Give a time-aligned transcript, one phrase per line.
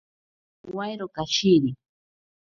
[0.63, 1.69] Nowairo kashiri.